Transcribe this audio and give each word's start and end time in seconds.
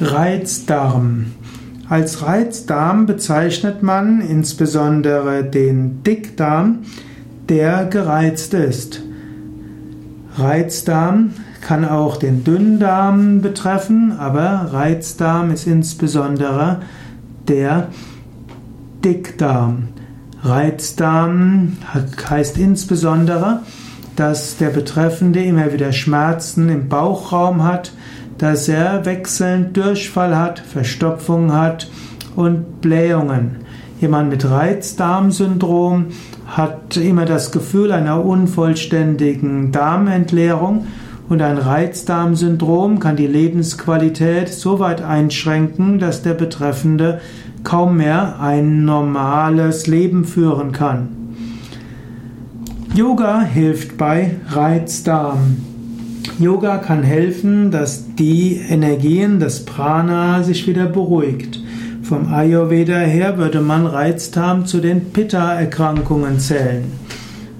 Reizdarm. 0.00 1.26
Als 1.88 2.22
Reizdarm 2.22 3.06
bezeichnet 3.06 3.82
man 3.82 4.20
insbesondere 4.20 5.42
den 5.42 6.04
Dickdarm, 6.04 6.80
der 7.48 7.86
gereizt 7.86 8.54
ist. 8.54 9.02
Reizdarm 10.36 11.30
kann 11.60 11.84
auch 11.84 12.16
den 12.16 12.44
Dünndarm 12.44 13.40
betreffen, 13.40 14.12
aber 14.12 14.68
Reizdarm 14.72 15.50
ist 15.50 15.66
insbesondere 15.66 16.80
der 17.48 17.88
Dickdarm. 19.04 19.88
Reizdarm 20.42 21.76
heißt 22.30 22.56
insbesondere, 22.56 23.62
dass 24.14 24.58
der 24.58 24.70
Betreffende 24.70 25.42
immer 25.42 25.72
wieder 25.72 25.92
Schmerzen 25.92 26.68
im 26.68 26.88
Bauchraum 26.88 27.64
hat, 27.64 27.92
dass 28.38 28.68
er 28.68 29.04
wechselnd 29.04 29.76
Durchfall 29.76 30.36
hat, 30.36 30.60
Verstopfung 30.60 31.52
hat 31.52 31.90
und 32.36 32.80
Blähungen. 32.80 33.56
Jemand 34.00 34.30
mit 34.30 34.48
Reizdarmsyndrom 34.48 36.06
hat 36.46 36.96
immer 36.96 37.24
das 37.24 37.50
Gefühl 37.50 37.90
einer 37.92 38.24
unvollständigen 38.24 39.72
Darmentleerung 39.72 40.86
und 41.28 41.42
ein 41.42 41.58
Reizdarmsyndrom 41.58 43.00
kann 43.00 43.16
die 43.16 43.26
Lebensqualität 43.26 44.48
so 44.48 44.78
weit 44.78 45.02
einschränken, 45.02 45.98
dass 45.98 46.22
der 46.22 46.34
Betreffende 46.34 47.20
kaum 47.64 47.98
mehr 47.98 48.40
ein 48.40 48.84
normales 48.84 49.86
Leben 49.86 50.24
führen 50.24 50.72
kann. 50.72 51.08
Yoga 52.94 53.42
hilft 53.42 53.98
bei 53.98 54.36
Reizdarm. 54.48 55.56
Yoga 56.38 56.78
kann 56.78 57.02
helfen, 57.02 57.70
dass 57.70 58.14
die 58.14 58.60
Energien 58.68 59.40
des 59.40 59.64
Prana 59.64 60.42
sich 60.42 60.66
wieder 60.66 60.86
beruhigt. 60.86 61.60
Vom 62.02 62.32
Ayurveda 62.32 62.98
her 62.98 63.38
würde 63.38 63.60
man 63.60 63.86
Reizdarm 63.86 64.66
zu 64.66 64.80
den 64.80 65.12
Pitta-Erkrankungen 65.12 66.38
zählen. 66.38 66.84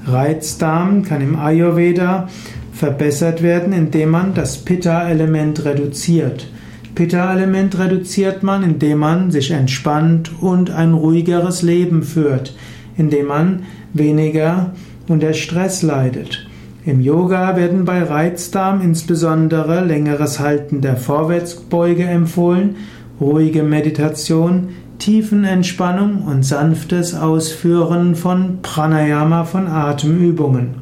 Reizdarm 0.07 1.03
kann 1.03 1.21
im 1.21 1.37
Ayurveda 1.37 2.29
verbessert 2.73 3.43
werden, 3.43 3.73
indem 3.73 4.11
man 4.11 4.35
das 4.35 4.59
Pitta-Element 4.59 5.65
reduziert. 5.65 6.49
Pitta-Element 6.95 7.79
reduziert 7.79 8.43
man, 8.43 8.63
indem 8.63 8.99
man 8.99 9.31
sich 9.31 9.51
entspannt 9.51 10.33
und 10.41 10.71
ein 10.71 10.95
ruhigeres 10.95 11.63
Leben 11.63 12.03
führt, 12.03 12.57
indem 12.97 13.27
man 13.27 13.63
weniger 13.93 14.73
unter 15.09 15.35
Stress 15.35 15.83
leidet. 15.83 16.48
Im 16.89 17.03
Yoga 17.03 17.55
werden 17.55 17.85
bei 17.85 18.03
Reizdarm 18.03 18.81
insbesondere 18.81 19.85
längeres 19.85 20.41
Halten 20.41 20.81
der 20.81 20.97
Vorwärtsbeuge 20.97 22.05
empfohlen, 22.05 22.77
ruhige 23.21 23.63
Meditation, 23.63 24.71
Tiefenentspannung 24.99 26.23
und 26.23 26.47
sanftes 26.47 27.15
Ausführen 27.15 28.15
von 28.15 28.61
Pranayama 28.63 29.45
von 29.45 29.67
Atemübungen. 29.67 30.77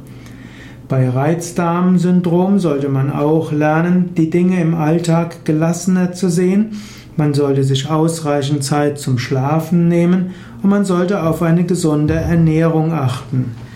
Bei 0.87 1.09
Reizdarmsyndrom 1.09 2.59
sollte 2.59 2.87
man 2.87 3.11
auch 3.11 3.51
lernen, 3.51 4.11
die 4.15 4.29
Dinge 4.29 4.61
im 4.61 4.75
Alltag 4.75 5.43
gelassener 5.43 6.13
zu 6.13 6.29
sehen. 6.29 6.77
Man 7.17 7.33
sollte 7.33 7.65
sich 7.65 7.89
ausreichend 7.89 8.63
Zeit 8.63 8.97
zum 8.97 9.19
Schlafen 9.19 9.89
nehmen 9.89 10.27
und 10.63 10.69
man 10.69 10.85
sollte 10.85 11.23
auf 11.23 11.41
eine 11.41 11.65
gesunde 11.65 12.13
Ernährung 12.13 12.93
achten. 12.93 13.66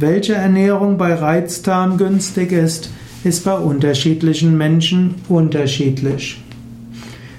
Welche 0.00 0.34
Ernährung 0.34 0.96
bei 0.96 1.12
Reizdarm 1.12 1.96
günstig 1.96 2.52
ist, 2.52 2.88
ist 3.24 3.44
bei 3.44 3.54
unterschiedlichen 3.54 4.56
Menschen 4.56 5.16
unterschiedlich. 5.28 6.40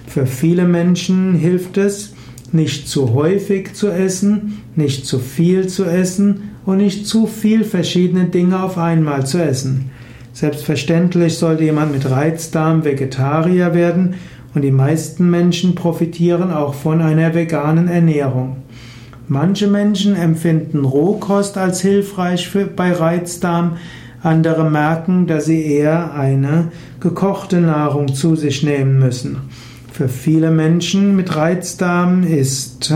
Für 0.07 0.25
viele 0.25 0.65
Menschen 0.65 1.35
hilft 1.35 1.77
es, 1.77 2.13
nicht 2.51 2.89
zu 2.89 3.13
häufig 3.13 3.75
zu 3.75 3.87
essen, 3.87 4.61
nicht 4.75 5.05
zu 5.05 5.19
viel 5.19 5.67
zu 5.67 5.85
essen 5.85 6.49
und 6.65 6.79
nicht 6.79 7.07
zu 7.07 7.27
viel 7.27 7.63
verschiedene 7.63 8.25
Dinge 8.25 8.61
auf 8.61 8.77
einmal 8.77 9.25
zu 9.25 9.41
essen. 9.41 9.91
Selbstverständlich 10.33 11.37
sollte 11.37 11.63
jemand 11.63 11.93
mit 11.93 12.11
Reizdarm 12.11 12.83
Vegetarier 12.83 13.73
werden 13.73 14.15
und 14.53 14.63
die 14.63 14.71
meisten 14.71 15.29
Menschen 15.29 15.75
profitieren 15.75 16.51
auch 16.51 16.73
von 16.73 16.99
einer 16.99 17.33
veganen 17.33 17.87
Ernährung. 17.87 18.57
Manche 19.31 19.67
Menschen 19.67 20.15
empfinden 20.15 20.83
Rohkost 20.83 21.55
als 21.59 21.81
hilfreich 21.81 22.49
für, 22.49 22.65
bei 22.65 22.91
Reizdarm, 22.91 23.77
andere 24.23 24.67
merken, 24.67 25.27
dass 25.27 25.45
sie 25.45 25.63
eher 25.63 26.15
eine 26.15 26.71
gekochte 26.99 27.61
Nahrung 27.61 28.15
zu 28.15 28.35
sich 28.35 28.63
nehmen 28.63 28.97
müssen. 28.97 29.37
Für 29.93 30.09
viele 30.09 30.49
Menschen 30.49 31.15
mit 31.15 31.35
Reizdarm 31.35 32.23
ist 32.23 32.91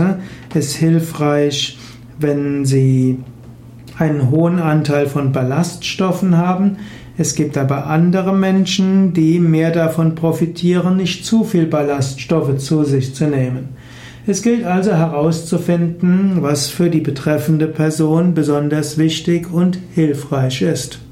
es 0.52 0.74
hilfreich, 0.74 1.78
wenn 2.18 2.64
sie 2.64 3.20
einen 3.96 4.32
hohen 4.32 4.58
Anteil 4.58 5.06
von 5.06 5.30
Ballaststoffen 5.30 6.36
haben. 6.36 6.78
Es 7.16 7.36
gibt 7.36 7.56
aber 7.56 7.86
andere 7.86 8.34
Menschen, 8.34 9.12
die 9.12 9.38
mehr 9.38 9.70
davon 9.70 10.16
profitieren, 10.16 10.96
nicht 10.96 11.24
zu 11.24 11.44
viel 11.44 11.66
Ballaststoffe 11.66 12.58
zu 12.58 12.82
sich 12.82 13.14
zu 13.14 13.26
nehmen. 13.28 13.68
Es 14.26 14.40
gilt 14.40 14.64
also 14.64 14.92
herauszufinden, 14.92 16.40
was 16.40 16.68
für 16.68 16.88
die 16.88 17.00
betreffende 17.00 17.66
Person 17.66 18.32
besonders 18.32 18.96
wichtig 18.96 19.52
und 19.52 19.78
hilfreich 19.94 20.62
ist. 20.62 21.03